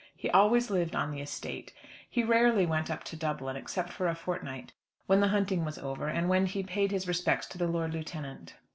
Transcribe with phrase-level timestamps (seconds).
[0.15, 1.73] He always lived on the estate.
[2.09, 4.73] He rarely went up to Dublin, except for a fortnight,
[5.05, 8.55] when the hunting was over, and when he paid his respects to the Lord Lieutenant.